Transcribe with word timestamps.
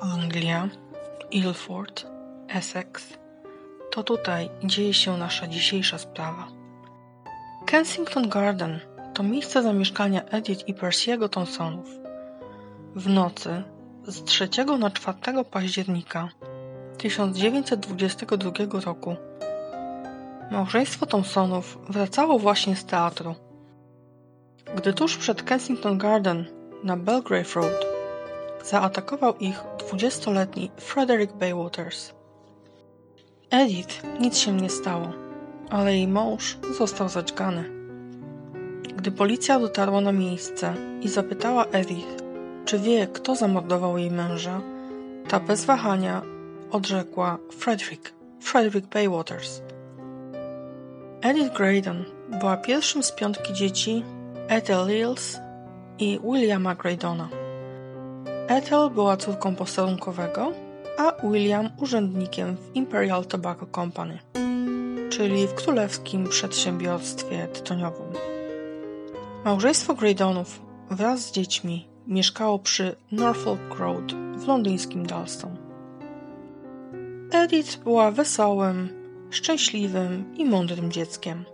Anglia, 0.00 0.68
Ilford, 1.30 2.06
Essex. 2.48 3.18
To 3.90 4.02
tutaj 4.02 4.50
dzieje 4.64 4.94
się 4.94 5.16
nasza 5.16 5.46
dzisiejsza 5.46 5.98
sprawa. 5.98 6.48
Kensington 7.66 8.28
Garden 8.28 8.80
to 9.14 9.22
miejsce 9.22 9.62
zamieszkania 9.62 10.22
Edith 10.22 10.68
i 10.68 10.74
Percy'ego 10.74 11.28
Thompsonów. 11.28 11.86
W 12.94 13.08
nocy 13.08 13.62
z 14.06 14.24
3 14.24 14.48
na 14.78 14.90
4 14.90 15.44
października 15.44 16.28
1922 16.98 18.80
roku 18.84 19.16
małżeństwo 20.50 21.06
Thompsonów 21.06 21.78
wracało 21.88 22.38
właśnie 22.38 22.76
z 22.76 22.84
teatru. 22.84 23.34
Gdy 24.76 24.92
tuż 24.92 25.16
przed 25.16 25.42
Kensington 25.42 25.98
Garden 25.98 26.44
na 26.84 26.96
Belgrave 26.96 27.56
Road 27.56 27.86
zaatakował 28.64 29.36
ich 29.36 29.60
dwudziestoletni 29.86 30.70
Frederick 30.76 31.32
Baywaters. 31.32 32.14
Edith 33.50 34.02
nic 34.20 34.38
się 34.38 34.52
nie 34.52 34.70
stało, 34.70 35.12
ale 35.70 35.96
jej 35.96 36.08
mąż 36.08 36.58
został 36.78 37.08
zadźgany. 37.08 37.70
Gdy 38.96 39.10
policja 39.12 39.60
dotarła 39.60 40.00
na 40.00 40.12
miejsce 40.12 40.74
i 41.02 41.08
zapytała 41.08 41.64
Edith, 41.64 42.22
czy 42.64 42.78
wie, 42.78 43.06
kto 43.06 43.34
zamordował 43.36 43.98
jej 43.98 44.10
męża, 44.10 44.60
ta 45.28 45.40
bez 45.40 45.64
wahania 45.64 46.22
odrzekła 46.70 47.38
Frederick, 47.58 48.14
Frederick 48.40 48.88
Baywaters. 48.88 49.62
Edith 51.22 51.56
Graydon 51.56 52.04
była 52.40 52.56
pierwszym 52.56 53.02
z 53.02 53.12
piątki 53.12 53.52
dzieci 53.52 54.04
Ethel 54.48 54.86
Lills 54.86 55.38
i 55.98 56.20
Williama 56.24 56.74
Graydona. 56.74 57.45
Ethel 58.48 58.90
była 58.90 59.16
córką 59.16 59.56
posterunkowego, 59.56 60.52
a 60.98 61.12
William 61.26 61.70
urzędnikiem 61.80 62.56
w 62.56 62.76
Imperial 62.76 63.24
Tobacco 63.24 63.66
Company, 63.74 64.18
czyli 65.10 65.46
w 65.46 65.54
królewskim 65.54 66.28
przedsiębiorstwie 66.28 67.48
tytoniowym. 67.48 68.06
Małżeństwo 69.44 69.94
Graydonów 69.94 70.60
wraz 70.90 71.20
z 71.20 71.32
dziećmi 71.32 71.88
mieszkało 72.06 72.58
przy 72.58 72.96
Norfolk 73.12 73.78
Road 73.78 74.12
w 74.36 74.46
londyńskim 74.46 75.06
Dalston. 75.06 75.56
Edith 77.32 77.76
była 77.76 78.10
wesołym, 78.10 78.88
szczęśliwym 79.30 80.34
i 80.36 80.44
mądrym 80.44 80.92
dzieckiem. 80.92 81.44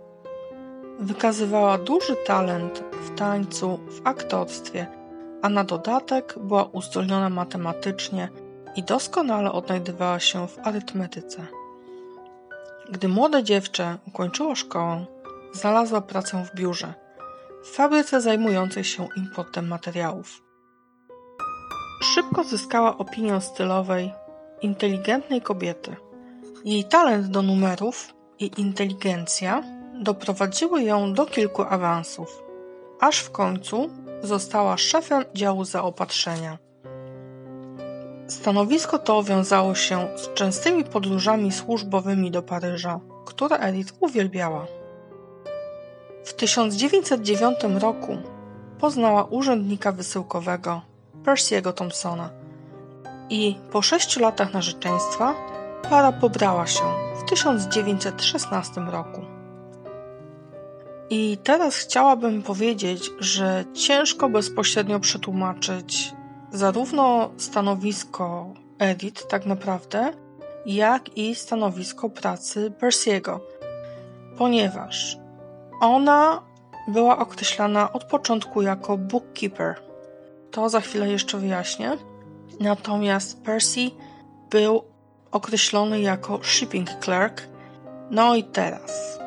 Wykazywała 0.99 1.77
duży 1.77 2.15
talent 2.25 2.83
w 2.91 3.15
tańcu, 3.15 3.79
w 3.87 4.01
aktorstwie– 4.07 4.87
a 5.43 5.49
na 5.49 5.63
dodatek 5.63 6.35
była 6.39 6.63
uzdolniona 6.63 7.29
matematycznie 7.29 8.29
i 8.75 8.83
doskonale 8.83 9.51
odnajdywała 9.51 10.19
się 10.19 10.47
w 10.47 10.59
arytmetyce. 10.59 11.47
Gdy 12.89 13.07
młode 13.07 13.43
dziewczę 13.43 13.97
ukończyło 14.07 14.55
szkołę, 14.55 15.05
znalazła 15.53 16.01
pracę 16.01 16.45
w 16.45 16.55
biurze, 16.55 16.93
w 17.63 17.67
fabryce 17.75 18.21
zajmującej 18.21 18.83
się 18.83 19.07
importem 19.17 19.67
materiałów. 19.67 20.43
Szybko 22.03 22.43
zyskała 22.43 22.97
opinię 22.97 23.41
stylowej, 23.41 24.13
inteligentnej 24.61 25.41
kobiety. 25.41 25.95
Jej 26.65 26.83
talent 26.83 27.27
do 27.27 27.41
numerów 27.41 28.13
i 28.39 28.51
inteligencja 28.57 29.63
doprowadziły 29.93 30.83
ją 30.83 31.13
do 31.13 31.25
kilku 31.25 31.61
awansów, 31.61 32.42
aż 32.99 33.19
w 33.19 33.31
końcu 33.31 33.89
została 34.23 34.77
szefem 34.77 35.23
działu 35.33 35.65
zaopatrzenia. 35.65 36.57
Stanowisko 38.27 38.99
to 38.99 39.23
wiązało 39.23 39.75
się 39.75 40.07
z 40.15 40.33
częstymi 40.33 40.83
podróżami 40.83 41.51
służbowymi 41.51 42.31
do 42.31 42.43
Paryża, 42.43 42.99
które 43.25 43.57
Edith 43.57 43.93
uwielbiała. 43.99 44.65
W 46.25 46.33
1909 46.33 47.57
roku 47.79 48.17
poznała 48.79 49.23
urzędnika 49.23 49.91
wysyłkowego 49.91 50.81
Percy'ego 51.23 51.73
Thompsona 51.73 52.29
i 53.29 53.55
po 53.71 53.81
sześciu 53.81 54.19
latach 54.19 54.53
narzeczeństwa 54.53 55.35
para 55.89 56.11
pobrała 56.11 56.67
się 56.67 56.83
w 57.15 57.29
1916 57.29 58.81
roku. 58.81 59.32
I 61.09 61.37
teraz 61.43 61.75
chciałabym 61.75 62.43
powiedzieć, 62.43 63.11
że 63.19 63.65
ciężko 63.73 64.29
bezpośrednio 64.29 64.99
przetłumaczyć 64.99 66.13
zarówno 66.51 67.29
stanowisko 67.37 68.53
Edith, 68.79 69.27
tak 69.27 69.45
naprawdę, 69.45 70.13
jak 70.65 71.17
i 71.17 71.35
stanowisko 71.35 72.09
pracy 72.09 72.71
Percy'ego, 72.81 73.39
ponieważ 74.37 75.17
ona 75.81 76.41
była 76.87 77.17
określana 77.17 77.93
od 77.93 78.03
początku 78.03 78.61
jako 78.61 78.97
bookkeeper. 78.97 79.75
To 80.51 80.69
za 80.69 80.81
chwilę 80.81 81.09
jeszcze 81.09 81.37
wyjaśnię. 81.37 81.97
Natomiast 82.59 83.43
Percy 83.43 83.91
był 84.49 84.83
określony 85.31 86.01
jako 86.01 86.39
shipping 86.43 86.89
clerk. 86.99 87.41
No 88.11 88.35
i 88.35 88.43
teraz 88.43 89.19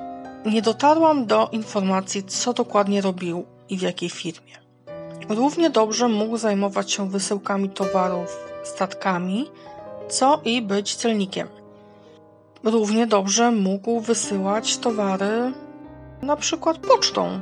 nie 0.47 0.63
dotarłam 0.63 1.27
do 1.27 1.49
informacji, 1.53 2.25
co 2.25 2.53
dokładnie 2.53 3.01
robił 3.01 3.45
i 3.69 3.79
w 3.79 3.83
jakiej 3.83 4.11
firmie. 4.11 4.53
Równie 5.29 5.71
dobrze 5.71 6.09
mógł 6.09 6.37
zajmować 6.37 6.93
się 6.93 7.11
wysyłkami 7.11 7.71
towarów 7.71 8.37
statkami, 8.65 9.51
co 10.09 10.41
i 10.45 10.63
być 10.63 10.97
celnikiem. 10.97 11.49
Równie 12.65 13.07
dobrze 13.07 13.51
mógł 13.51 14.01
wysyłać 14.01 14.79
towary 14.79 15.53
na 16.23 16.37
przykład 16.37 16.79
pocztą, 16.79 17.41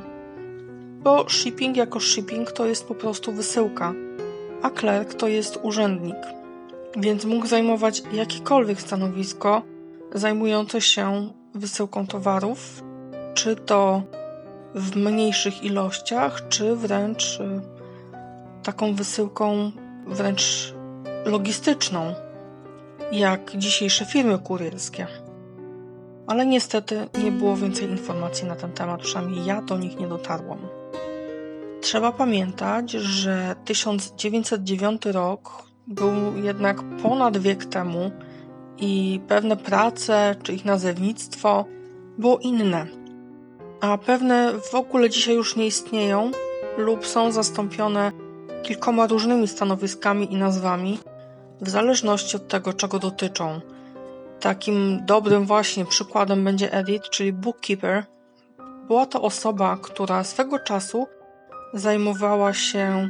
bo 1.03 1.29
shipping 1.29 1.77
jako 1.77 1.99
shipping 1.99 2.51
to 2.51 2.65
jest 2.65 2.87
po 2.87 2.95
prostu 2.95 3.31
wysyłka, 3.31 3.93
a 4.61 4.69
klerk 4.69 5.13
to 5.13 5.27
jest 5.27 5.59
urzędnik, 5.63 6.17
więc 6.97 7.25
mógł 7.25 7.47
zajmować 7.47 8.03
jakiekolwiek 8.13 8.81
stanowisko 8.81 9.61
zajmujące 10.13 10.81
się 10.81 11.29
wysyłką 11.55 12.07
towarów 12.07 12.83
czy 13.35 13.55
to 13.55 14.01
w 14.75 14.95
mniejszych 14.95 15.63
ilościach, 15.63 16.47
czy 16.49 16.75
wręcz 16.75 17.39
y, 17.39 17.61
taką 18.63 18.95
wysyłką 18.95 19.71
wręcz 20.07 20.73
logistyczną, 21.25 22.13
jak 23.11 23.57
dzisiejsze 23.57 24.05
firmy 24.05 24.39
kurierskie. 24.39 25.07
Ale 26.27 26.45
niestety 26.45 27.07
nie 27.23 27.31
było 27.31 27.55
więcej 27.55 27.89
informacji 27.89 28.47
na 28.47 28.55
ten 28.55 28.71
temat, 28.71 29.01
przynajmniej 29.01 29.45
ja 29.45 29.61
do 29.61 29.77
nich 29.77 29.99
nie 29.99 30.07
dotarłam. 30.07 30.59
Trzeba 31.81 32.11
pamiętać, 32.11 32.91
że 32.91 33.55
1909 33.65 35.05
rok 35.05 35.63
był 35.87 36.37
jednak 36.43 36.77
ponad 37.03 37.37
wiek 37.37 37.65
temu 37.65 38.11
i 38.77 39.19
pewne 39.27 39.57
prace 39.57 40.35
czy 40.43 40.53
ich 40.53 40.65
nazewnictwo 40.65 41.65
było 42.17 42.37
inne 42.37 43.04
a 43.91 43.97
pewne 43.97 44.53
w 44.71 44.75
ogóle 44.75 45.09
dzisiaj 45.09 45.35
już 45.35 45.55
nie 45.55 45.67
istnieją 45.67 46.31
lub 46.77 47.07
są 47.07 47.31
zastąpione 47.31 48.11
kilkoma 48.63 49.07
różnymi 49.07 49.47
stanowiskami 49.47 50.33
i 50.33 50.35
nazwami, 50.35 50.99
w 51.61 51.69
zależności 51.69 52.37
od 52.37 52.47
tego, 52.47 52.73
czego 52.73 52.99
dotyczą. 52.99 53.61
Takim 54.39 55.05
dobrym 55.05 55.45
właśnie 55.45 55.85
przykładem 55.85 56.43
będzie 56.43 56.73
Edith, 56.73 57.09
czyli 57.09 57.33
bookkeeper. 57.33 58.05
Była 58.87 59.05
to 59.05 59.21
osoba, 59.21 59.77
która 59.81 60.23
swego 60.23 60.59
czasu 60.59 61.07
zajmowała 61.73 62.53
się 62.53 63.09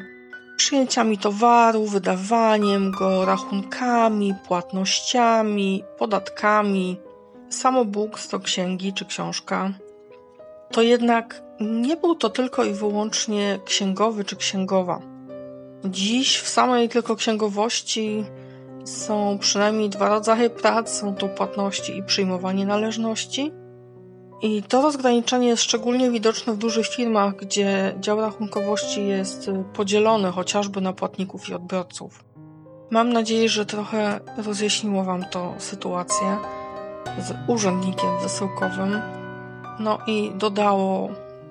przyjęciami 0.57 1.17
towaru, 1.17 1.85
wydawaniem 1.85 2.91
go, 2.91 3.25
rachunkami, 3.25 4.33
płatnościami, 4.47 5.83
podatkami. 5.97 6.97
Samo 7.49 7.85
Books 7.85 8.27
to 8.27 8.39
księgi 8.39 8.93
czy 8.93 9.05
książka, 9.05 9.71
to 10.71 10.81
jednak 10.81 11.43
nie 11.59 11.97
był 11.97 12.15
to 12.15 12.29
tylko 12.29 12.63
i 12.63 12.73
wyłącznie 12.73 13.59
księgowy 13.65 14.25
czy 14.25 14.35
księgowa. 14.35 15.01
Dziś 15.85 16.39
w 16.39 16.47
samej 16.47 16.89
tylko 16.89 17.15
księgowości 17.15 18.25
są 18.85 19.37
przynajmniej 19.39 19.89
dwa 19.89 20.09
rodzaje 20.09 20.49
prac: 20.49 20.89
są 20.89 21.15
to 21.15 21.27
płatności 21.27 21.97
i 21.97 22.03
przyjmowanie 22.03 22.65
należności. 22.65 23.51
I 24.41 24.63
to 24.63 24.81
rozgraniczenie 24.81 25.47
jest 25.47 25.63
szczególnie 25.63 26.11
widoczne 26.11 26.53
w 26.53 26.57
dużych 26.57 26.87
firmach, 26.87 27.35
gdzie 27.35 27.95
dział 27.99 28.21
rachunkowości 28.21 29.07
jest 29.07 29.49
podzielony 29.73 30.31
chociażby 30.31 30.81
na 30.81 30.93
płatników 30.93 31.49
i 31.49 31.53
odbiorców. 31.53 32.23
Mam 32.91 33.13
nadzieję, 33.13 33.49
że 33.49 33.65
trochę 33.65 34.19
rozjaśniło 34.37 35.03
Wam 35.03 35.25
to 35.31 35.53
sytuację 35.57 36.37
z 37.19 37.33
urzędnikiem 37.47 38.09
wysyłkowym, 38.23 39.01
no 39.79 39.97
i 40.07 40.31
dodało 40.35 41.09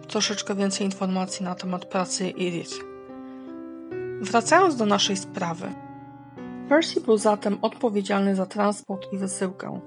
troszeczkę 0.09 0.55
więcej 0.55 0.87
informacji 0.87 1.45
na 1.45 1.55
temat 1.55 1.85
pracy 1.85 2.31
Iris. 2.31 2.81
Wracając 4.21 4.77
do 4.77 4.87
naszej 4.87 5.17
sprawy. 5.17 5.73
Percy 6.69 7.01
był 7.01 7.19
zatem 7.19 7.59
odpowiedzialny 7.63 8.37
za 8.37 8.47
transport 8.47 9.13
i 9.13 9.19
wysyłkę. 9.19 9.81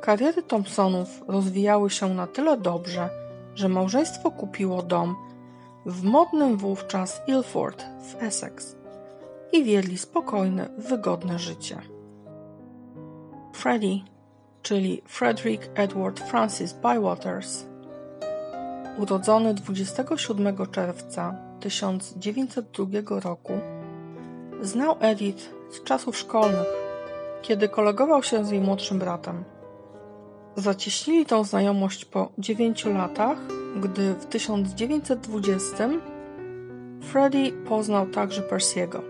Kariery 0.00 0.42
Thompsonów 0.42 1.08
rozwijały 1.28 1.90
się 1.90 2.14
na 2.14 2.26
tyle 2.26 2.56
dobrze, 2.56 3.08
że 3.54 3.68
małżeństwo 3.68 4.30
kupiło 4.30 4.82
dom 4.82 5.16
w 5.86 6.02
modnym 6.02 6.56
wówczas 6.56 7.22
Ilford 7.26 7.84
w 8.00 8.22
Essex 8.22 8.76
i 9.52 9.64
wiedli 9.64 9.98
spokojne, 9.98 10.68
wygodne 10.78 11.38
życie. 11.38 11.82
Freddie, 13.52 14.00
czyli 14.62 15.02
Frederick 15.06 15.70
Edward 15.74 16.20
Francis 16.20 16.72
Bywaters, 16.72 17.66
urodzony 18.98 19.54
27 19.54 20.66
czerwca 20.70 21.34
1902 21.60 23.20
roku, 23.20 23.52
znał 24.62 24.96
Edith 25.00 25.54
z 25.70 25.82
czasów 25.84 26.16
szkolnych, 26.16 26.66
kiedy 27.42 27.68
kolegował 27.68 28.22
się 28.22 28.44
z 28.44 28.50
jej 28.50 28.60
młodszym 28.60 28.98
bratem. 28.98 29.44
Zacieśnili 30.56 31.26
tą 31.26 31.44
znajomość 31.44 32.04
po 32.04 32.32
dziewięciu 32.38 32.92
latach, 32.92 33.38
gdy 33.80 34.14
w 34.14 34.26
1920 34.26 35.88
Freddie 37.02 37.52
poznał 37.52 38.06
także 38.06 38.42
Percy'ego. 38.42 39.00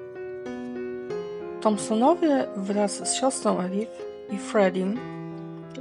Thompsonowie 1.61 2.47
wraz 2.57 3.09
z 3.09 3.15
siostrą 3.15 3.61
Edith 3.61 3.93
i 4.31 4.39
Freddiem 4.39 4.99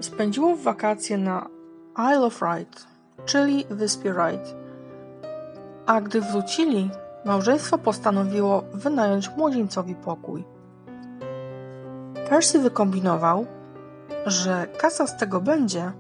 spędziło 0.02 0.56
wakacje 0.56 1.18
na 1.18 1.48
Isle 1.98 2.26
of 2.26 2.42
Wight, 2.42 2.95
czyli 3.26 3.66
wyspie 3.70 4.14
Wright. 4.14 4.56
A 5.86 6.02
gdy 6.02 6.22
wrócili, 6.22 6.90
małżeństwo 7.26 7.78
postanowiło 7.78 8.64
wynająć 8.74 9.30
młodzieńcowi 9.38 9.96
pokój. 9.96 10.44
Percy 12.30 12.60
wykombinował, 12.60 13.46
że 14.26 14.68
kasa 14.78 15.08
z 15.08 15.18
tego 15.18 15.42
będzie, 15.42 15.92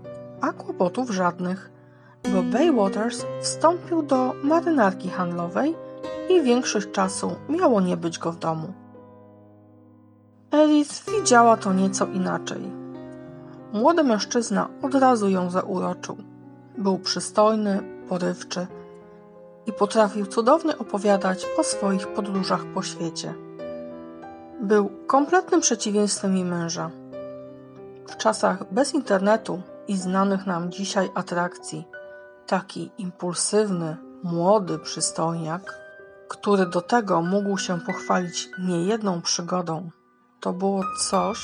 a 0.41 0.51
kłopotów 0.51 1.09
żadnych, 1.09 1.71
bo 2.33 2.43
Baywaters 2.43 3.25
wstąpił 3.41 4.01
do 4.01 4.33
marynarki 4.43 5.09
handlowej 5.09 5.75
i 6.29 6.41
większość 6.41 6.91
czasu 6.91 7.35
miało 7.49 7.81
nie 7.81 7.97
być 7.97 8.19
go 8.19 8.31
w 8.31 8.39
domu. 8.39 8.73
Edith 10.51 11.11
widziała 11.11 11.57
to 11.57 11.73
nieco 11.73 12.05
inaczej. 12.05 12.71
Młody 13.73 14.03
mężczyzna 14.03 14.69
od 14.81 14.95
razu 14.95 15.29
ją 15.29 15.49
zauroczył. 15.49 16.17
Był 16.77 16.99
przystojny, 16.99 17.83
porywczy 18.09 18.67
i 19.65 19.73
potrafił 19.73 20.25
cudownie 20.25 20.77
opowiadać 20.77 21.45
o 21.57 21.63
swoich 21.63 22.07
podróżach 22.07 22.65
po 22.65 22.83
świecie. 22.83 23.33
Był 24.61 24.89
kompletnym 25.07 25.61
przeciwieństwem 25.61 26.35
jej 26.35 26.45
męża. 26.45 26.91
W 28.07 28.17
czasach 28.17 28.73
bez 28.73 28.93
internetu 28.93 29.61
i 29.87 29.97
znanych 29.97 30.45
nam 30.45 30.71
dzisiaj 30.71 31.09
atrakcji, 31.15 31.87
taki 32.47 32.91
impulsywny, 32.97 33.97
młody 34.23 34.79
przystojniak, 34.79 35.79
który 36.27 36.65
do 36.65 36.81
tego 36.81 37.21
mógł 37.21 37.57
się 37.57 37.79
pochwalić 37.79 38.49
niejedną 38.59 39.21
przygodą, 39.21 39.89
to 40.39 40.53
było 40.53 40.83
coś 41.09 41.43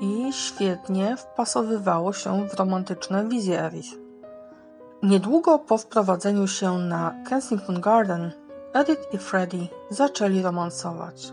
i 0.00 0.32
świetnie 0.32 1.16
wpasowywało 1.16 2.12
się 2.12 2.48
w 2.48 2.54
romantyczne 2.54 3.28
wizje 3.28 3.64
Edith. 3.64 4.01
Niedługo 5.02 5.58
po 5.58 5.78
wprowadzeniu 5.78 6.48
się 6.48 6.78
na 6.78 7.14
Kensington 7.28 7.80
Garden, 7.80 8.30
Edith 8.72 9.14
i 9.14 9.18
Freddie 9.18 9.66
zaczęli 9.90 10.42
romansować. 10.42 11.32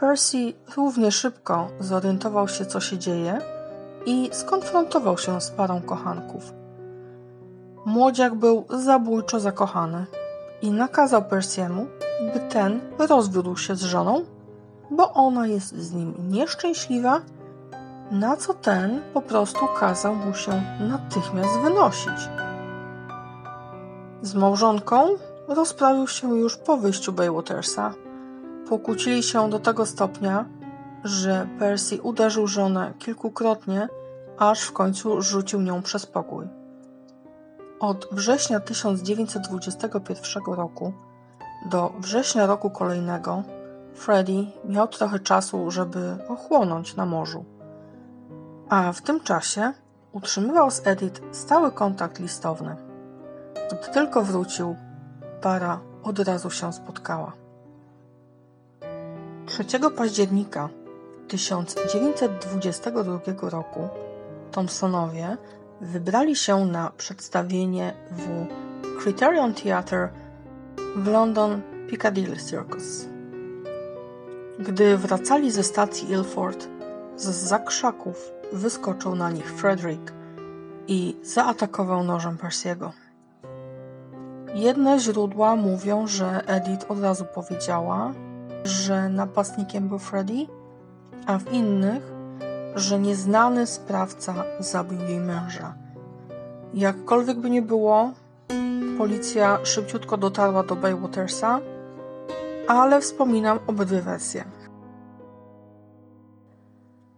Percy 0.00 0.52
równie 0.76 1.12
szybko 1.12 1.68
zorientował 1.80 2.48
się, 2.48 2.66
co 2.66 2.80
się 2.80 2.98
dzieje 2.98 3.38
i 4.06 4.28
skonfrontował 4.32 5.18
się 5.18 5.40
z 5.40 5.50
parą 5.50 5.82
kochanków. 5.82 6.52
Młodziak 7.86 8.34
był 8.34 8.64
zabójczo 8.70 9.40
zakochany 9.40 10.06
i 10.62 10.70
nakazał 10.70 11.24
Persiemu, 11.24 11.86
by 12.34 12.40
ten 12.40 12.80
rozwiódł 12.98 13.56
się 13.56 13.76
z 13.76 13.82
żoną, 13.82 14.24
bo 14.90 15.12
ona 15.12 15.46
jest 15.46 15.76
z 15.76 15.92
nim 15.92 16.14
nieszczęśliwa, 16.28 17.20
na 18.10 18.36
co 18.36 18.54
ten 18.54 19.00
po 19.14 19.22
prostu 19.22 19.66
kazał 19.80 20.14
mu 20.14 20.34
się 20.34 20.62
natychmiast 20.80 21.58
wynosić. 21.58 22.28
Z 24.22 24.34
małżonką 24.34 25.08
rozprawił 25.48 26.08
się 26.08 26.38
już 26.38 26.56
po 26.56 26.76
wyjściu 26.76 27.12
Baywatersa 27.12 27.94
Pokłócili 28.70 29.22
się 29.22 29.50
do 29.50 29.58
tego 29.58 29.86
stopnia, 29.86 30.44
że 31.04 31.46
Percy 31.58 32.02
uderzył 32.02 32.46
żonę 32.46 32.92
kilkukrotnie, 32.98 33.88
aż 34.38 34.62
w 34.62 34.72
końcu 34.72 35.22
rzucił 35.22 35.60
nią 35.60 35.82
przez 35.82 36.06
pokój. 36.06 36.48
Od 37.80 38.08
września 38.12 38.60
1921 38.60 40.42
roku 40.46 40.92
do 41.70 41.92
września 41.98 42.46
roku 42.46 42.70
kolejnego 42.70 43.42
Freddie 43.94 44.44
miał 44.64 44.88
trochę 44.88 45.20
czasu, 45.20 45.70
żeby 45.70 46.16
ochłonąć 46.28 46.96
na 46.96 47.06
morzu. 47.06 47.44
A 48.70 48.92
w 48.92 49.02
tym 49.02 49.20
czasie 49.20 49.72
utrzymywał 50.12 50.70
z 50.70 50.86
Edith 50.86 51.20
stały 51.32 51.72
kontakt 51.72 52.20
listowny. 52.20 52.76
Gdy 53.54 53.92
tylko 53.92 54.22
wrócił, 54.22 54.76
para 55.40 55.80
od 56.02 56.18
razu 56.18 56.50
się 56.50 56.72
spotkała. 56.72 57.32
3 59.46 59.64
października 59.96 60.68
1922 61.28 63.50
roku 63.50 63.88
Thompsonowie 64.50 65.36
wybrali 65.80 66.36
się 66.36 66.66
na 66.66 66.90
przedstawienie 66.96 67.94
w 68.10 68.46
Criterion 69.02 69.54
Theatre 69.54 70.08
w 70.96 71.06
London 71.06 71.60
Piccadilly 71.88 72.36
Circus. 72.36 73.08
Gdy 74.58 74.96
wracali 74.96 75.50
ze 75.50 75.62
stacji 75.62 76.10
Ilford, 76.10 76.68
z 77.16 77.26
zakrzaków 77.26 78.39
wyskoczył 78.52 79.14
na 79.14 79.30
nich 79.30 79.52
Frederick 79.52 80.12
i 80.88 81.16
zaatakował 81.22 82.04
nożem 82.04 82.36
Percy'ego. 82.36 82.90
Jedne 84.54 84.98
źródła 84.98 85.56
mówią, 85.56 86.06
że 86.06 86.46
Edith 86.46 86.90
od 86.90 87.00
razu 87.00 87.24
powiedziała, 87.34 88.12
że 88.64 89.08
napastnikiem 89.08 89.88
był 89.88 89.98
Freddy, 89.98 90.46
a 91.26 91.38
w 91.38 91.52
innych, 91.52 92.12
że 92.74 92.98
nieznany 92.98 93.66
sprawca 93.66 94.34
zabił 94.58 95.00
jej 95.00 95.20
męża. 95.20 95.74
Jakkolwiek 96.74 97.38
by 97.38 97.50
nie 97.50 97.62
było, 97.62 98.12
policja 98.98 99.58
szybciutko 99.62 100.16
dotarła 100.16 100.62
do 100.62 100.76
Baywatersa, 100.76 101.60
ale 102.68 103.00
wspominam 103.00 103.58
obydwie 103.66 104.02
wersje. 104.02 104.44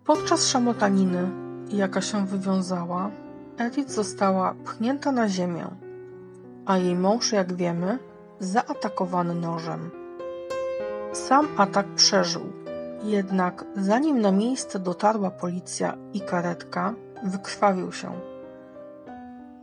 Podczas 0.04 0.46
szamotaniny, 0.46 1.30
jaka 1.68 2.00
się 2.00 2.26
wywiązała, 2.26 3.10
Edith 3.58 3.90
została 3.90 4.54
pchnięta 4.64 5.12
na 5.12 5.28
ziemię, 5.28 5.66
a 6.66 6.76
jej 6.76 6.96
mąż, 6.96 7.32
jak 7.32 7.52
wiemy, 7.52 7.98
zaatakowany 8.38 9.34
nożem. 9.34 9.90
Sam 11.12 11.48
atak 11.56 11.86
przeżył, 11.94 12.42
jednak 13.02 13.64
zanim 13.76 14.20
na 14.20 14.32
miejsce 14.32 14.78
dotarła 14.78 15.30
policja 15.30 15.96
i 16.12 16.20
karetka, 16.20 16.94
wykrwawił 17.24 17.92
się. 17.92 18.12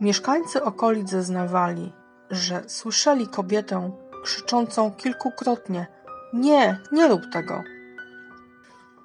Mieszkańcy 0.00 0.62
okolic 0.62 1.10
zeznawali, 1.10 1.92
że 2.30 2.62
słyszeli 2.66 3.28
kobietę 3.28 3.90
krzyczącą 4.22 4.92
kilkukrotnie: 4.92 5.86
Nie, 6.32 6.78
nie 6.92 7.08
rób 7.08 7.22
tego! 7.32 7.62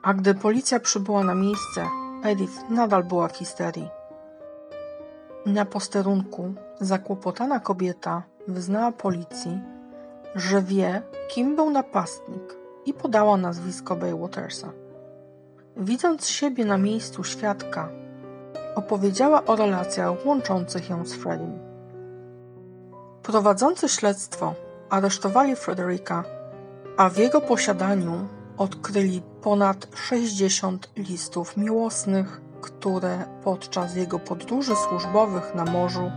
A 0.06 0.14
gdy 0.14 0.34
policja 0.34 0.80
przybyła 0.80 1.24
na 1.24 1.36
miejsce, 1.36 1.90
Edith 2.24 2.70
nadal 2.70 3.04
była 3.04 3.28
w 3.28 3.38
histerii. 3.38 3.90
Na 5.46 5.66
posterunku 5.66 6.54
zakłopotana 6.80 7.60
kobieta 7.60 8.24
wyznała 8.48 8.92
policji, 8.92 9.60
że 10.36 10.62
wie, 10.62 11.02
kim 11.30 11.56
był 11.56 11.70
napastnik 11.70 12.58
i 12.86 12.94
podała 12.94 13.38
nazwisko 13.38 13.96
Baywatersa. 13.96 14.72
Widząc 15.78 16.28
siebie 16.28 16.66
na 16.66 16.78
miejscu 16.78 17.24
świadka, 17.24 17.90
opowiedziała 18.76 19.46
o 19.46 19.56
relacjach 19.56 20.26
łączących 20.26 20.90
ją 20.90 21.06
z 21.06 21.14
Freddiem. 21.14 21.60
Prowadzący 23.24 23.90
śledztwo 23.90 24.54
aresztowali 24.90 25.56
Fredericka, 25.56 26.24
a 26.98 27.10
w 27.10 27.18
jego 27.18 27.42
posiadaniu 27.42 28.28
odkryli 28.58 29.22
ponad 29.42 29.88
60 29.96 30.90
listów 30.98 31.58
miłosnych, 31.58 32.42
które 32.62 33.26
podczas 33.44 33.96
jego 33.96 34.20
podróży 34.20 34.74
służbowych 34.76 35.56
na 35.56 35.66
morzu 35.66 36.12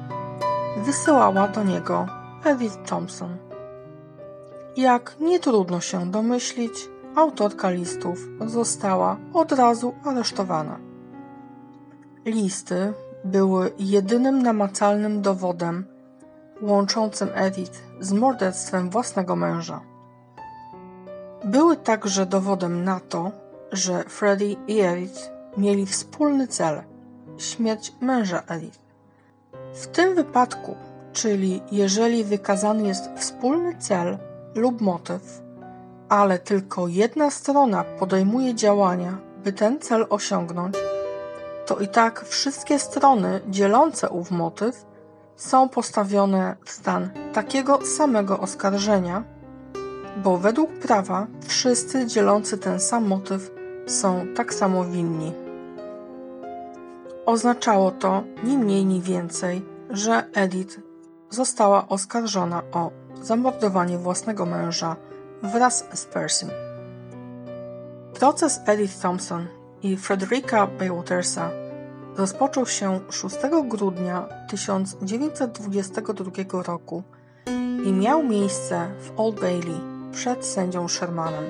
wysyłała 0.84 1.48
do 1.48 1.62
niego 1.64 2.06
Edith 2.44 2.76
Thompson. 2.86 3.36
Jak 4.76 5.16
nie 5.20 5.40
trudno 5.40 5.80
się 5.80 6.10
domyślić, 6.10 6.88
autorka 7.16 7.70
listów 7.70 8.18
została 8.46 9.16
od 9.34 9.52
razu 9.52 9.94
aresztowana. 10.04 10.78
Listy 12.24 12.92
były 13.24 13.72
jedynym 13.78 14.42
namacalnym 14.42 15.22
dowodem 15.22 15.84
łączącym 16.62 17.28
Edith 17.34 17.82
z 18.00 18.12
morderstwem 18.12 18.90
własnego 18.90 19.36
męża. 19.36 19.80
Były 21.44 21.76
także 21.76 22.26
dowodem 22.26 22.84
na 22.84 23.00
to, 23.00 23.30
że 23.72 24.04
Freddie 24.04 24.56
i 24.66 24.80
Edith 24.80 25.30
mieli 25.56 25.86
wspólny 25.86 26.48
cel 26.48 26.82
śmierć 27.38 27.92
męża 28.00 28.42
Edith. 28.48 28.78
W 29.74 29.86
tym 29.86 30.14
wypadku, 30.14 30.76
czyli 31.12 31.62
jeżeli 31.72 32.24
wykazany 32.24 32.86
jest 32.88 33.10
wspólny 33.16 33.76
cel 33.78 34.18
lub 34.54 34.80
motyw, 34.80 35.42
ale 36.08 36.38
tylko 36.38 36.88
jedna 36.88 37.30
strona 37.30 37.84
podejmuje 37.84 38.54
działania, 38.54 39.18
by 39.44 39.52
ten 39.52 39.80
cel 39.80 40.06
osiągnąć, 40.10 40.76
to 41.66 41.78
i 41.78 41.88
tak 41.88 42.24
wszystkie 42.24 42.78
strony 42.78 43.40
dzielące 43.48 44.08
ów 44.08 44.30
motyw 44.30 44.86
są 45.36 45.68
postawione 45.68 46.56
w 46.64 46.70
stan 46.70 47.10
takiego 47.32 47.86
samego 47.86 48.40
oskarżenia, 48.40 49.24
bo 50.16 50.38
według 50.38 50.70
prawa 50.70 51.26
wszyscy 51.46 52.06
dzielący 52.06 52.58
ten 52.58 52.80
sam 52.80 53.06
motyw 53.06 53.50
są 53.86 54.26
tak 54.36 54.54
samo 54.54 54.84
winni. 54.84 55.32
Oznaczało 57.26 57.90
to 57.90 58.22
ni 58.44 58.58
mniej, 58.58 58.84
ni 58.84 59.02
więcej, 59.02 59.64
że 59.90 60.24
Edith 60.34 60.80
została 61.30 61.88
oskarżona 61.88 62.62
o 62.72 62.90
zamordowanie 63.22 63.98
własnego 63.98 64.46
męża 64.46 64.96
wraz 65.42 65.84
z 65.94 66.04
Percym. 66.04 66.48
Proces 68.18 68.60
Edith 68.66 69.02
Thompson 69.02 69.46
i 69.82 69.96
Frederica 69.96 70.66
Baywatersa 70.66 71.50
rozpoczął 72.16 72.66
się 72.66 73.00
6 73.10 73.36
grudnia 73.64 74.28
1922 74.48 76.62
roku 76.62 77.02
i 77.84 77.92
miał 77.92 78.22
miejsce 78.22 78.88
w 79.00 79.20
Old 79.20 79.40
Bailey 79.40 79.97
przed 80.12 80.46
sędzią 80.46 80.88
Shermanem. 80.88 81.44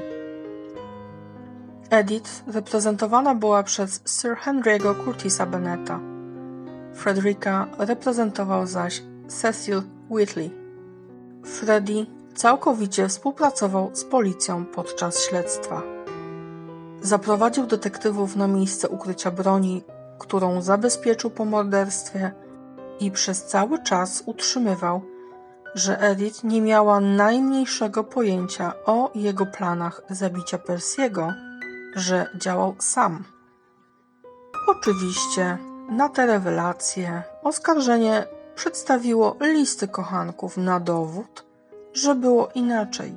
Edith 1.90 2.30
reprezentowana 2.46 3.34
była 3.34 3.62
przez 3.62 4.00
Sir 4.06 4.36
Henry'ego 4.36 5.04
Curtisa 5.04 5.46
Benneta. 5.46 6.00
Frederica 6.94 7.66
reprezentował 7.78 8.66
zaś 8.66 9.02
Cecil 9.28 9.82
Whitley. 10.10 10.50
Freddie 11.44 12.06
całkowicie 12.34 13.08
współpracował 13.08 13.90
z 13.92 14.04
policją 14.04 14.64
podczas 14.64 15.24
śledztwa. 15.28 15.82
Zaprowadził 17.02 17.66
detektywów 17.66 18.36
na 18.36 18.48
miejsce 18.48 18.88
ukrycia 18.88 19.30
broni, 19.30 19.82
którą 20.18 20.62
zabezpieczył 20.62 21.30
po 21.30 21.44
morderstwie 21.44 22.32
i 23.00 23.10
przez 23.10 23.44
cały 23.44 23.82
czas 23.82 24.22
utrzymywał, 24.26 25.02
że 25.74 26.00
Edith 26.00 26.44
nie 26.44 26.62
miała 26.62 27.00
najmniejszego 27.00 28.04
pojęcia 28.04 28.72
o 28.86 29.10
jego 29.14 29.46
planach 29.46 30.02
zabicia 30.10 30.58
Persiego, 30.58 31.32
że 31.96 32.26
działał 32.34 32.74
sam. 32.78 33.24
Oczywiście 34.68 35.58
na 35.90 36.08
te 36.08 36.26
rewelacje 36.26 37.22
oskarżenie 37.42 38.26
przedstawiło 38.54 39.36
listy 39.40 39.88
kochanków 39.88 40.56
na 40.56 40.80
dowód, 40.80 41.44
że 41.92 42.14
było 42.14 42.48
inaczej. 42.54 43.16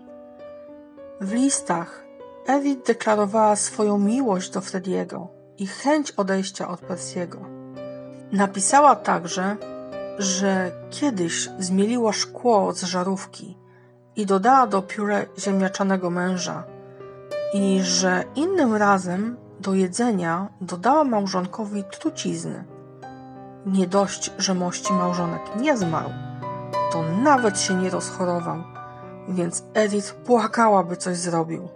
W 1.21 1.33
listach 1.33 2.03
Edith 2.45 2.87
deklarowała 2.87 3.55
swoją 3.55 3.97
miłość 3.97 4.49
do 4.49 4.61
Frediego 4.61 5.27
i 5.57 5.67
chęć 5.67 6.11
odejścia 6.11 6.67
od 6.67 6.79
Persiego. 6.79 7.39
Napisała 8.31 8.95
także, 8.95 9.57
że 10.17 10.71
kiedyś 10.89 11.49
zmieliła 11.59 12.13
szkło 12.13 12.73
z 12.73 12.83
żarówki 12.83 13.57
i 14.15 14.25
dodała 14.25 14.67
do 14.67 14.81
pióre 14.81 15.25
ziemniaczanego 15.39 16.09
męża 16.09 16.63
i 17.53 17.79
że 17.83 18.23
innym 18.35 18.75
razem 18.75 19.37
do 19.59 19.73
jedzenia 19.73 20.47
dodała 20.61 21.03
małżonkowi 21.03 21.83
trucizny. 21.83 22.63
Nie 23.65 23.87
dość, 23.87 24.31
że 24.37 24.53
mości 24.53 24.93
małżonek 24.93 25.41
nie 25.59 25.77
zmarł, 25.77 26.09
to 26.91 27.03
nawet 27.23 27.59
się 27.59 27.73
nie 27.75 27.89
rozchorował, 27.89 28.63
więc 29.29 29.63
Edith 29.73 30.13
płakała, 30.13 30.83
by 30.83 30.97
coś 30.97 31.17
zrobił. 31.17 31.67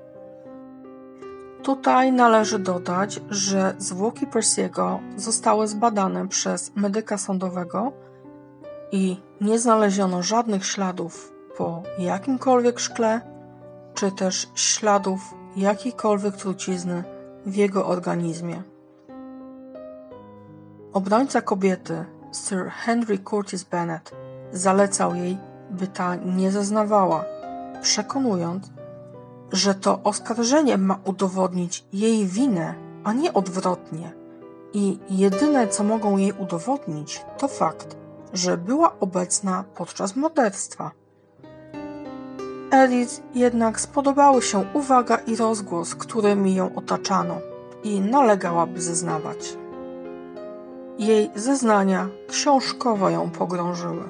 Tutaj 1.63 2.11
należy 2.11 2.59
dodać, 2.59 3.21
że 3.29 3.75
zwłoki 3.77 4.27
Persiego 4.27 4.99
zostały 5.17 5.67
zbadane 5.67 6.27
przez 6.27 6.71
medyka 6.75 7.17
sądowego 7.17 7.91
i 8.91 9.17
nie 9.41 9.59
znaleziono 9.59 10.23
żadnych 10.23 10.65
śladów 10.65 11.33
po 11.57 11.83
jakimkolwiek 11.99 12.79
szkle, 12.79 13.21
czy 13.93 14.11
też 14.11 14.47
śladów 14.55 15.35
jakiejkolwiek 15.55 16.35
trucizny 16.35 17.03
w 17.45 17.55
jego 17.55 17.87
organizmie. 17.87 18.63
Obrońca 20.93 21.41
kobiety, 21.41 22.05
Sir 22.33 22.69
Henry 22.69 23.19
Curtis 23.19 23.63
Bennet, 23.63 24.11
zalecał 24.51 25.15
jej, 25.15 25.37
by 25.69 25.87
ta 25.87 26.15
nie 26.15 26.51
zeznawała, 26.51 27.25
przekonując, 27.81 28.69
że 29.51 29.75
to 29.75 30.03
oskarżenie 30.03 30.77
ma 30.77 30.99
udowodnić 31.05 31.85
jej 31.93 32.25
winę, 32.25 32.73
a 33.03 33.13
nie 33.13 33.33
odwrotnie. 33.33 34.13
I 34.73 34.99
jedyne, 35.09 35.67
co 35.67 35.83
mogą 35.83 36.17
jej 36.17 36.31
udowodnić, 36.31 37.25
to 37.37 37.47
fakt, 37.47 37.97
że 38.37 38.57
była 38.57 38.99
obecna 38.99 39.63
podczas 39.75 40.15
morderstwa. 40.15 40.91
Edith 42.71 43.21
jednak 43.35 43.79
spodobały 43.79 44.41
się 44.41 44.65
uwaga 44.73 45.17
i 45.17 45.35
rozgłos, 45.35 45.95
którymi 45.95 46.55
ją 46.55 46.75
otaczano 46.75 47.37
i 47.83 48.01
nalegała, 48.01 48.65
by 48.65 48.81
zeznawać. 48.81 49.57
Jej 50.97 51.31
zeznania 51.35 52.07
książkowo 52.27 53.09
ją 53.09 53.29
pogrążyły. 53.29 54.03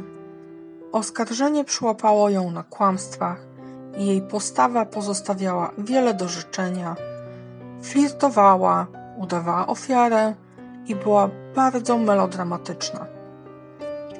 Oskarżenie 0.91 1.63
przyłapało 1.63 2.29
ją 2.29 2.51
na 2.51 2.63
kłamstwach 2.63 3.37
i 3.97 4.05
jej 4.05 4.21
postawa 4.21 4.85
pozostawiała 4.85 5.71
wiele 5.77 6.13
do 6.13 6.27
życzenia. 6.27 6.95
Flirtowała, 7.81 8.87
udawała 9.17 9.67
ofiarę 9.67 10.33
i 10.87 10.95
była 10.95 11.29
bardzo 11.55 11.97
melodramatyczna. 11.97 13.14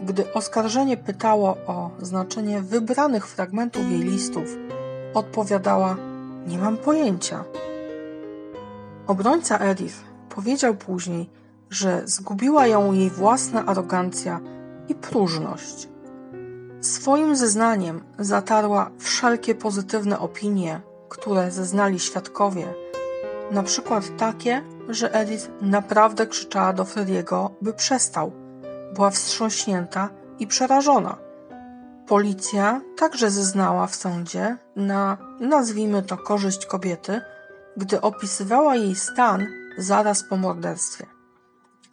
Gdy 0.03 0.33
oskarżenie 0.33 0.97
pytało 0.97 1.57
o 1.67 1.89
znaczenie 1.99 2.61
wybranych 2.61 3.27
fragmentów 3.27 3.91
jej 3.91 3.99
listów, 3.99 4.57
odpowiadała: 5.13 5.97
Nie 6.47 6.57
mam 6.57 6.77
pojęcia. 6.77 7.43
Obrońca 9.07 9.57
Edith 9.57 9.95
powiedział 10.29 10.75
później, 10.75 11.29
że 11.69 12.01
zgubiła 12.05 12.67
ją 12.67 12.93
jej 12.93 13.09
własna 13.09 13.65
arogancja 13.65 14.39
i 14.87 14.95
próżność. 14.95 15.89
Swoim 16.81 17.35
zeznaniem 17.35 18.03
zatarła 18.19 18.91
wszelkie 18.97 19.55
pozytywne 19.55 20.19
opinie, 20.19 20.81
które 21.09 21.51
zeznali 21.51 21.99
świadkowie, 21.99 22.73
na 23.51 23.63
przykład 23.63 24.17
takie, 24.17 24.61
że 24.89 25.13
Edith 25.13 25.49
naprawdę 25.61 26.27
krzyczała 26.27 26.73
do 26.73 26.85
Frediego, 26.85 27.51
by 27.61 27.73
przestał. 27.73 28.44
Była 28.95 29.09
wstrząśnięta 29.09 30.09
i 30.39 30.47
przerażona. 30.47 31.17
Policja 32.07 32.81
także 32.97 33.29
zeznała 33.29 33.87
w 33.87 33.95
sądzie 33.95 34.57
na, 34.75 35.17
nazwijmy 35.39 36.03
to, 36.03 36.17
korzyść 36.17 36.65
kobiety, 36.65 37.21
gdy 37.77 38.01
opisywała 38.01 38.75
jej 38.75 38.95
stan 38.95 39.47
zaraz 39.77 40.23
po 40.23 40.37
morderstwie. 40.37 41.05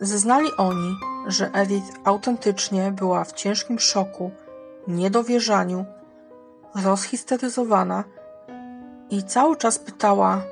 Zeznali 0.00 0.48
oni, 0.56 0.96
że 1.26 1.50
Edith 1.52 1.86
autentycznie 2.04 2.92
była 2.92 3.24
w 3.24 3.32
ciężkim 3.32 3.78
szoku, 3.78 4.30
niedowierzaniu, 4.88 5.84
rozhisteryzowana 6.74 8.04
i 9.10 9.22
cały 9.22 9.56
czas 9.56 9.78
pytała: 9.78 10.42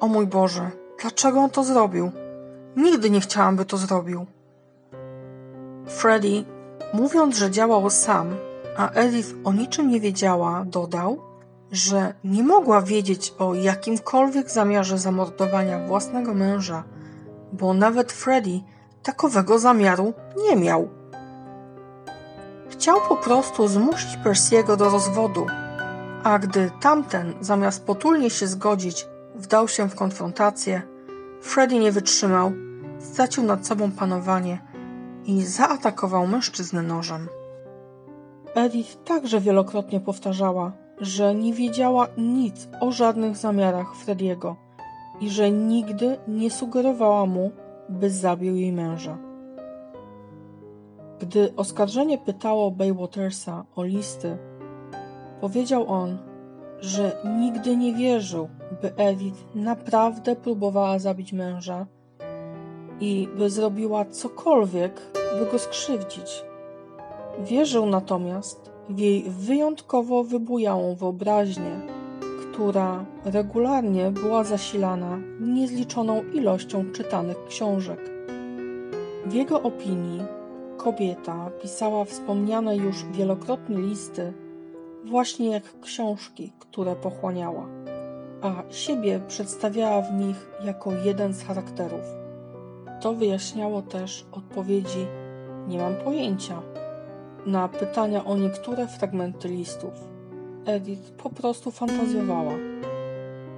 O 0.00 0.08
mój 0.08 0.26
Boże, 0.26 0.70
dlaczego 1.00 1.40
on 1.40 1.50
to 1.50 1.64
zrobił? 1.64 2.12
Nigdy 2.76 3.10
nie 3.10 3.20
chciałam, 3.20 3.56
by 3.56 3.64
to 3.64 3.76
zrobił. 3.76 4.26
Freddy, 5.90 6.44
mówiąc, 6.94 7.36
że 7.36 7.50
działał 7.50 7.90
sam, 7.90 8.36
a 8.76 8.90
Edith 8.90 9.28
o 9.44 9.52
niczym 9.52 9.88
nie 9.88 10.00
wiedziała, 10.00 10.64
dodał, 10.66 11.18
że 11.72 12.14
nie 12.24 12.42
mogła 12.42 12.82
wiedzieć 12.82 13.34
o 13.38 13.54
jakimkolwiek 13.54 14.50
zamiarze 14.50 14.98
zamordowania 14.98 15.86
własnego 15.86 16.34
męża, 16.34 16.84
bo 17.52 17.74
nawet 17.74 18.12
Freddy 18.12 18.60
takowego 19.02 19.58
zamiaru 19.58 20.14
nie 20.36 20.56
miał. 20.56 20.88
Chciał 22.68 22.96
po 23.08 23.16
prostu 23.16 23.68
zmusić 23.68 24.16
Persiego 24.24 24.76
do 24.76 24.90
rozwodu, 24.90 25.46
a 26.24 26.38
gdy 26.38 26.70
tamten, 26.80 27.34
zamiast 27.40 27.84
potulnie 27.84 28.30
się 28.30 28.46
zgodzić, 28.46 29.06
wdał 29.34 29.68
się 29.68 29.88
w 29.88 29.94
konfrontację, 29.94 30.82
Freddy 31.42 31.78
nie 31.78 31.92
wytrzymał, 31.92 32.52
stracił 32.98 33.44
nad 33.44 33.66
sobą 33.66 33.92
panowanie 33.92 34.69
i 35.26 35.42
zaatakował 35.42 36.26
mężczyznę 36.26 36.82
nożem. 36.82 37.28
Edith 38.54 39.04
także 39.04 39.40
wielokrotnie 39.40 40.00
powtarzała, 40.00 40.72
że 41.00 41.34
nie 41.34 41.52
wiedziała 41.52 42.06
nic 42.18 42.68
o 42.80 42.92
żadnych 42.92 43.36
zamiarach 43.36 43.94
Frediego 43.94 44.56
i 45.20 45.30
że 45.30 45.50
nigdy 45.50 46.18
nie 46.28 46.50
sugerowała 46.50 47.26
mu, 47.26 47.50
by 47.88 48.10
zabił 48.10 48.56
jej 48.56 48.72
męża. 48.72 49.18
Gdy 51.20 51.56
oskarżenie 51.56 52.18
pytało 52.18 52.70
Baywatersa 52.70 53.64
o 53.76 53.82
listy, 53.84 54.38
powiedział 55.40 55.88
on, 55.88 56.18
że 56.80 57.16
nigdy 57.38 57.76
nie 57.76 57.94
wierzył, 57.94 58.48
by 58.82 58.96
Edith 58.96 59.54
naprawdę 59.54 60.36
próbowała 60.36 60.98
zabić 60.98 61.32
męża 61.32 61.86
i 63.00 63.28
by 63.36 63.50
zrobiła 63.50 64.04
cokolwiek, 64.04 65.00
by 65.38 65.50
go 65.52 65.58
skrzywdzić. 65.58 66.44
Wierzył 67.38 67.86
natomiast 67.86 68.70
w 68.88 68.98
jej 68.98 69.24
wyjątkowo 69.28 70.24
wybujałą 70.24 70.94
wyobraźnię, 70.94 71.80
która 72.52 73.04
regularnie 73.24 74.10
była 74.10 74.44
zasilana 74.44 75.18
niezliczoną 75.40 76.22
ilością 76.22 76.84
czytanych 76.92 77.44
książek. 77.48 78.10
W 79.26 79.32
jego 79.32 79.62
opinii 79.62 80.22
kobieta 80.76 81.50
pisała 81.62 82.04
wspomniane 82.04 82.76
już 82.76 83.04
wielokrotnie 83.04 83.78
listy 83.78 84.32
właśnie 85.04 85.50
jak 85.50 85.80
książki, 85.80 86.52
które 86.58 86.96
pochłaniała, 86.96 87.66
a 88.42 88.62
siebie 88.70 89.20
przedstawiała 89.28 90.02
w 90.02 90.12
nich 90.12 90.50
jako 90.64 90.92
jeden 90.92 91.34
z 91.34 91.42
charakterów. 91.42 92.19
To 93.00 93.14
wyjaśniało 93.14 93.82
też 93.82 94.26
odpowiedzi 94.32 95.06
nie 95.68 95.78
mam 95.78 95.94
pojęcia 95.94 96.62
na 97.46 97.68
pytania 97.68 98.24
o 98.24 98.36
niektóre 98.36 98.86
fragmenty 98.86 99.48
listów. 99.48 99.92
Edith 100.66 101.10
po 101.10 101.30
prostu 101.30 101.70
fantazjowała. 101.70 102.52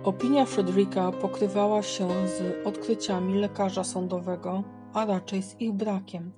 Opinia 0.04 0.44
Fredrika 0.44 1.12
pokrywała 1.12 1.82
się 1.82 2.08
z 2.08 2.66
odkryciami 2.66 3.34
lekarza 3.34 3.84
sądowego, 3.84 4.62
a 4.92 5.06
raczej 5.06 5.42
z 5.42 5.60
ich 5.60 5.72
brakiem. 5.72 6.32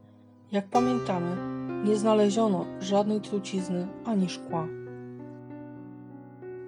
Jak 0.53 0.69
pamiętamy, 0.69 1.37
nie 1.85 1.97
znaleziono 1.97 2.65
żadnej 2.81 3.21
trucizny 3.21 3.87
ani 4.05 4.29
szkła. 4.29 4.67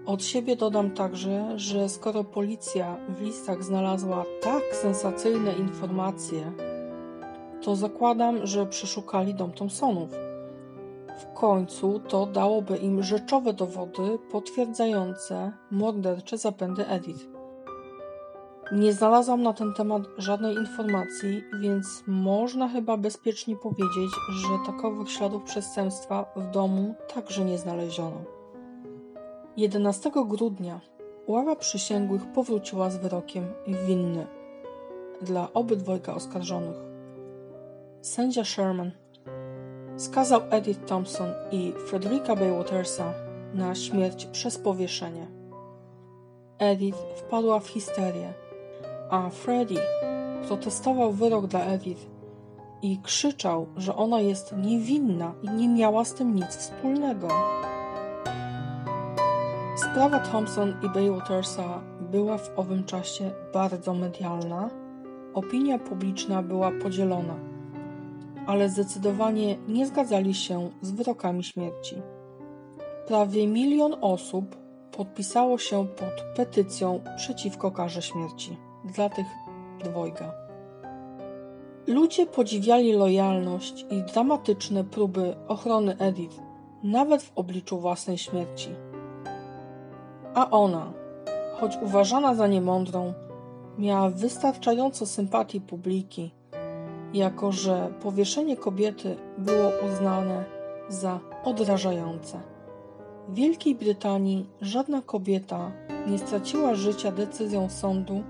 Od 0.07 0.25
siebie 0.25 0.57
dodam 0.57 0.91
także, 0.91 1.59
że 1.59 1.89
skoro 1.89 2.25
policja 2.25 2.97
w 3.09 3.23
listach 3.23 3.65
znalazła 3.65 4.25
tak 4.43 4.63
sensacyjne 4.73 5.53
informacje, 5.53 6.53
to 7.63 7.77
zakładam, 7.77 8.47
że 8.47 8.67
przeszukali 8.67 9.35
dom 9.35 9.53
Thompsonów. 9.53 10.11
W 11.19 11.33
końcu 11.35 12.01
to 12.09 12.27
dałoby 12.27 12.77
im 12.77 13.03
rzeczowe 13.03 13.53
dowody 13.53 14.19
potwierdzające 14.31 15.53
mordercze 15.71 16.39
zapędy 16.39 16.87
Edith. 16.89 17.27
Nie 18.73 18.93
znalazłam 18.93 19.43
na 19.43 19.53
ten 19.53 19.75
temat 19.75 20.03
żadnej 20.19 20.55
informacji, 20.55 21.43
więc 21.61 22.03
można 22.07 22.69
chyba 22.69 22.97
bezpiecznie 22.97 23.57
powiedzieć, 23.57 24.11
że 24.29 24.73
takowych 24.73 25.11
śladów 25.11 25.43
przestępstwa 25.43 26.27
w 26.37 26.51
domu 26.51 26.95
także 27.15 27.45
nie 27.45 27.59
znaleziono. 27.59 28.36
11 29.57 30.11
grudnia 30.27 30.81
ława 31.27 31.57
przysięgłych 31.57 32.33
powróciła 32.33 32.91
z 32.91 32.97
wyrokiem 32.97 33.45
winny 33.87 34.27
dla 35.23 35.53
obydwojga 35.53 36.15
oskarżonych. 36.15 36.77
Sędzia 38.03 38.45
Sherman 38.45 38.91
skazał 39.97 40.41
Edith 40.51 40.85
Thompson 40.87 41.29
i 41.51 41.73
Frederica 41.87 42.37
Baywatersa 42.37 43.15
na 43.55 43.75
śmierć 43.75 44.27
przez 44.27 44.59
powieszenie. 44.59 45.27
Edith 46.59 46.99
wpadła 47.17 47.61
w 47.61 47.69
histerię, 47.69 48.33
a 49.11 49.31
Freddie 49.31 49.81
protestował 50.49 51.13
wyrok 51.13 51.47
dla 51.47 51.61
Edith 51.61 52.07
i 52.83 52.99
krzyczał, 53.03 53.67
że 53.77 53.97
ona 53.97 54.21
jest 54.21 54.55
niewinna 54.57 55.35
i 55.43 55.51
nie 55.51 55.69
miała 55.69 56.05
z 56.05 56.15
tym 56.15 56.35
nic 56.35 56.47
wspólnego. 56.47 57.29
Sprawa 59.77 60.19
Thompson 60.19 60.75
i 60.83 60.89
Baywatersa 60.89 61.81
była 62.01 62.39
w 62.39 62.59
owym 62.59 62.85
czasie 62.85 63.31
bardzo 63.55 63.95
medialna. 63.95 64.71
Opinia 65.35 65.79
publiczna 65.79 66.43
była 66.43 66.71
podzielona, 66.83 67.35
ale 68.47 68.69
zdecydowanie 68.69 69.57
nie 69.69 69.87
zgadzali 69.87 70.35
się 70.35 70.71
z 70.83 70.91
wyrokami 70.91 71.45
śmierci. 71.45 72.03
Prawie 73.07 73.47
milion 73.47 73.97
osób 74.01 74.57
podpisało 74.93 75.59
się 75.59 75.87
pod 75.87 76.37
petycją 76.37 77.01
przeciwko 77.17 77.71
karze 77.71 78.03
śmierci 78.03 78.57
dla 78.85 79.09
tych 79.09 79.27
dwojga. 79.85 80.33
Ludzie 81.87 82.27
podziwiali 82.27 82.93
lojalność 82.93 83.87
i 83.91 84.03
dramatyczne 84.13 84.85
próby 84.85 85.37
ochrony 85.49 85.97
Edith, 85.99 86.41
nawet 86.83 87.23
w 87.23 87.33
obliczu 87.35 87.81
własnej 87.81 88.19
śmierci. 88.19 88.69
A 90.37 90.51
ona, 90.51 90.93
choć 91.61 91.79
uważana 91.83 92.35
za 92.35 92.47
niemądrą, 92.47 93.13
miała 93.79 94.11
wystarczająco 94.11 95.07
sympatii 95.07 95.61
publiki, 95.61 96.31
jako 97.15 97.53
że 97.53 97.93
powieszenie 98.03 98.57
kobiety 98.57 99.17
było 99.39 99.71
uznane 99.87 100.45
za 100.89 101.21
odrażające. 101.45 102.41
W 103.29 103.35
Wielkiej 103.35 103.75
Brytanii 103.75 104.49
żadna 104.61 105.03
kobieta 105.03 105.73
nie 106.07 106.19
straciła 106.19 106.75
życia 106.75 107.13
decyzją 107.13 107.69
sądu 107.69 108.23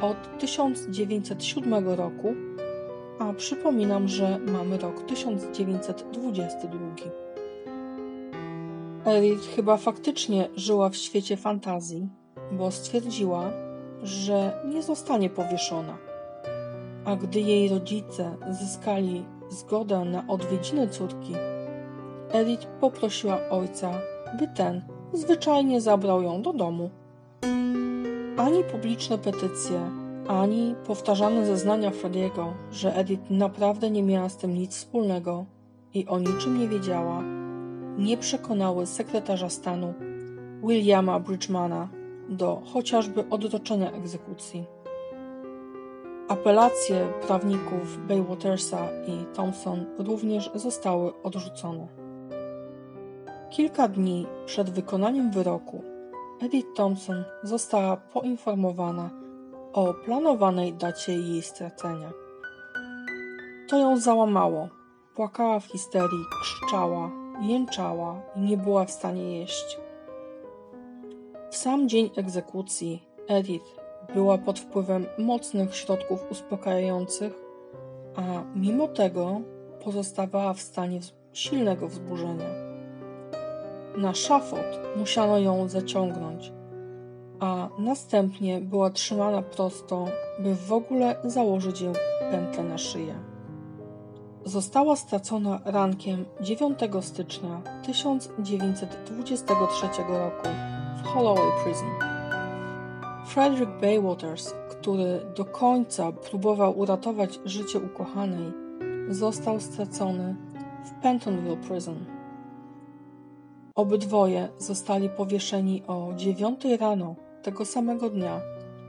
od 0.00 0.38
1907 0.38 1.88
roku, 1.88 2.34
a 3.18 3.32
przypominam, 3.32 4.08
że 4.08 4.38
mamy 4.38 4.78
rok 4.78 5.06
1922. 5.06 7.27
Edith 9.10 9.56
chyba 9.56 9.76
faktycznie 9.76 10.48
żyła 10.56 10.88
w 10.88 10.96
świecie 10.96 11.36
fantazji, 11.36 12.08
bo 12.52 12.70
stwierdziła, 12.70 13.50
że 14.02 14.62
nie 14.66 14.82
zostanie 14.82 15.30
powieszona. 15.30 15.98
A 17.04 17.16
gdy 17.16 17.40
jej 17.40 17.68
rodzice 17.68 18.36
zyskali 18.50 19.24
zgodę 19.50 20.04
na 20.04 20.24
odwiedziny 20.28 20.88
córki, 20.88 21.34
Edith 22.32 22.66
poprosiła 22.80 23.38
ojca, 23.50 24.00
by 24.38 24.48
ten 24.48 24.82
zwyczajnie 25.12 25.80
zabrał 25.80 26.22
ją 26.22 26.42
do 26.42 26.52
domu. 26.52 26.90
Ani 28.36 28.64
publiczne 28.64 29.18
petycje, 29.18 29.90
ani 30.28 30.74
powtarzane 30.86 31.46
zeznania 31.46 31.90
Frediego, 31.90 32.54
że 32.72 32.96
Edith 32.96 33.30
naprawdę 33.30 33.90
nie 33.90 34.02
miała 34.02 34.28
z 34.28 34.36
tym 34.36 34.54
nic 34.54 34.76
wspólnego 34.76 35.44
i 35.94 36.06
o 36.06 36.18
niczym 36.18 36.58
nie 36.58 36.68
wiedziała, 36.68 37.22
nie 37.98 38.16
przekonały 38.16 38.86
sekretarza 38.86 39.48
stanu 39.48 39.94
Williama 40.62 41.20
Bridgemana 41.20 41.88
do 42.28 42.62
chociażby 42.72 43.24
odroczenia 43.30 43.92
egzekucji. 43.92 44.64
Apelacje 46.28 47.12
prawników 47.26 48.06
Baywatersa 48.08 48.88
i 49.06 49.34
Thompson 49.34 49.84
również 49.98 50.50
zostały 50.54 51.22
odrzucone. 51.22 51.86
Kilka 53.50 53.88
dni 53.88 54.26
przed 54.46 54.70
wykonaniem 54.70 55.30
wyroku 55.30 55.82
Edith 56.40 56.68
Thompson 56.74 57.24
została 57.42 57.96
poinformowana 57.96 59.10
o 59.72 59.94
planowanej 59.94 60.74
dacie 60.74 61.12
jej 61.12 61.42
stracenia. 61.42 62.12
To 63.68 63.78
ją 63.78 64.00
załamało. 64.00 64.68
Płakała 65.14 65.60
w 65.60 65.64
histerii, 65.64 66.24
krzyczała, 66.42 67.10
jęczała 67.40 68.20
i 68.36 68.40
nie 68.40 68.56
była 68.56 68.84
w 68.84 68.90
stanie 68.90 69.38
jeść. 69.38 69.78
W 71.50 71.56
sam 71.56 71.88
dzień 71.88 72.10
egzekucji 72.16 73.02
Edith 73.28 73.66
była 74.14 74.38
pod 74.38 74.58
wpływem 74.58 75.06
mocnych 75.18 75.76
środków 75.76 76.30
uspokajających, 76.30 77.32
a 78.16 78.22
mimo 78.54 78.88
tego 78.88 79.40
pozostawała 79.84 80.54
w 80.54 80.60
stanie 80.60 81.00
silnego 81.32 81.88
wzburzenia. 81.88 82.48
Na 83.96 84.14
szafot 84.14 84.78
musiano 84.96 85.38
ją 85.38 85.68
zaciągnąć, 85.68 86.52
a 87.40 87.68
następnie 87.78 88.60
była 88.60 88.90
trzymana 88.90 89.42
prosto, 89.42 90.06
by 90.38 90.54
w 90.54 90.72
ogóle 90.72 91.16
założyć 91.24 91.80
jej 91.80 91.92
pętlę 92.30 92.64
na 92.64 92.78
szyję. 92.78 93.27
Została 94.44 94.96
stracona 94.96 95.60
rankiem 95.64 96.24
9 96.40 96.78
stycznia 97.00 97.62
1923 97.82 99.86
roku 100.08 100.48
w 101.02 101.06
Holloway 101.06 101.64
Prison. 101.64 101.88
Frederick 103.26 103.72
Baywaters, 103.80 104.54
który 104.70 105.20
do 105.36 105.44
końca 105.44 106.12
próbował 106.12 106.78
uratować 106.78 107.40
życie 107.44 107.78
ukochanej, 107.78 108.52
został 109.08 109.60
stracony 109.60 110.36
w 110.84 111.02
Pentonville 111.02 111.56
Prison. 111.56 112.04
Obydwoje 113.74 114.48
zostali 114.58 115.08
powieszeni 115.08 115.82
o 115.86 116.12
dziewiątej 116.16 116.76
rano 116.76 117.14
tego 117.42 117.64
samego 117.64 118.10
dnia, 118.10 118.40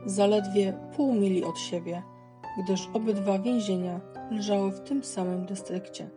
zaledwie 0.05 0.73
pół 0.95 1.13
mili 1.13 1.43
od 1.43 1.59
siebie, 1.59 2.03
gdyż 2.63 2.89
obydwa 2.93 3.39
więzienia 3.39 3.99
leżały 4.32 4.72
w 4.72 4.80
tym 4.80 5.04
samym 5.04 5.46
dystrykcie. 5.46 6.10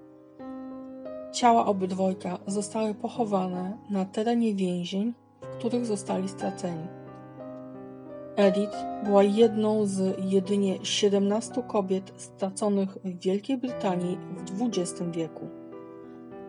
Ciała 1.32 1.66
obydwojga 1.66 2.38
zostały 2.46 2.94
pochowane 2.94 3.78
na 3.90 4.04
terenie 4.04 4.54
więzień, 4.54 5.14
w 5.42 5.56
których 5.58 5.86
zostali 5.86 6.28
straceni. 6.28 6.86
Edith 8.36 8.76
była 9.04 9.22
jedną 9.22 9.86
z 9.86 10.18
jedynie 10.24 10.84
17 10.84 11.62
kobiet 11.68 12.12
straconych 12.16 12.88
w 13.04 13.18
Wielkiej 13.18 13.58
Brytanii 13.58 14.18
w 14.36 14.62
XX 14.62 15.02
wieku. 15.10 15.48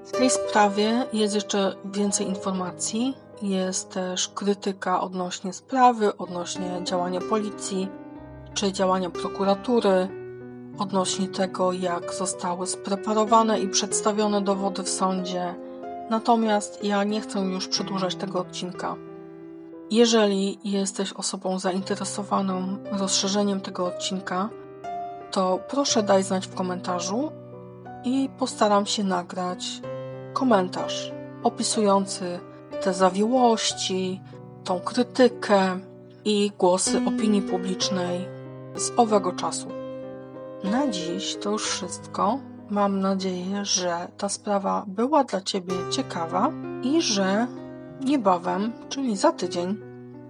W 0.06 0.12
tej 0.12 0.30
sprawie 0.30 1.06
jest 1.14 1.36
jeszcze 1.36 1.76
więcej 1.86 2.28
informacji. 2.28 3.14
Jest 3.42 3.90
też 3.90 4.28
krytyka 4.28 5.02
odnośnie 5.02 5.54
sprawy, 5.54 6.18
odnośnie 6.18 6.82
działania 6.84 7.20
policji 7.30 7.88
czy 8.54 8.72
działania 8.72 9.10
prokuratury, 9.10 10.08
odnośnie 10.78 11.28
tego, 11.28 11.72
jak 11.72 12.14
zostały 12.14 12.68
spreparowane 12.68 13.60
i 13.60 13.68
przedstawione 13.68 14.42
dowody 14.42 14.84
w 14.84 14.90
sądzie. 14.90 15.56
Natomiast 16.10 16.84
ja 16.84 17.04
nie 17.04 17.22
chcę 17.22 17.40
już 17.40 17.68
przedłużać 17.68 18.16
tego 18.16 18.40
odcinka. 18.40 18.96
Jeżeli 19.92 20.60
jesteś 20.64 21.14
osobą 21.14 21.60
zainteresowaną 21.60 22.78
rozszerzeniem 22.92 23.62
tego 23.62 23.86
odcinka, 23.86 24.50
to 25.32 25.60
proszę 25.70 26.04
daj 26.04 26.24
znać 26.24 26.48
w 26.48 26.56
komentarzu 26.56 27.32
i 28.04 28.30
postaram 28.40 28.86
się 28.86 29.04
nagrać 29.04 29.82
komentarz 30.34 31.12
opisujący 31.44 32.40
te 32.84 32.94
zawiłości, 32.94 34.22
tą 34.64 34.80
krytykę 34.80 35.80
i 36.26 36.52
głosy 36.60 37.02
opinii 37.08 37.42
publicznej 37.42 38.28
z 38.76 38.92
owego 38.98 39.32
czasu. 39.32 39.68
Na 40.64 40.88
dziś 40.88 41.36
to 41.36 41.52
już 41.52 41.70
wszystko. 41.70 42.40
Mam 42.70 43.00
nadzieję, 43.00 43.66
że 43.66 44.08
ta 44.18 44.30
sprawa 44.30 44.84
była 44.88 45.24
dla 45.24 45.42
Ciebie 45.42 45.74
ciekawa 45.92 46.52
i 46.84 47.02
że 47.02 47.48
niebawem, 48.02 48.74
czyli 48.90 49.18
za 49.18 49.32
tydzień, 49.32 49.78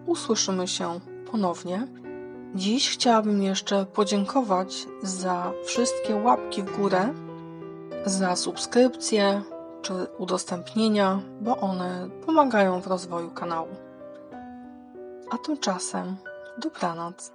usłyszymy 0.05 0.67
się 0.67 0.99
ponownie. 1.31 1.87
Dziś 2.55 2.89
chciałabym 2.89 3.43
jeszcze 3.43 3.85
podziękować 3.85 4.87
za 5.03 5.51
wszystkie 5.65 6.15
łapki 6.15 6.63
w 6.63 6.77
górę, 6.77 7.13
za 8.05 8.35
subskrypcje 8.35 9.41
czy 9.81 9.93
udostępnienia, 10.17 11.19
bo 11.41 11.57
one 11.57 12.09
pomagają 12.25 12.81
w 12.81 12.87
rozwoju 12.87 13.31
kanału. 13.31 13.75
A 15.31 15.37
tymczasem 15.37 16.15
dobranoc. 16.57 17.33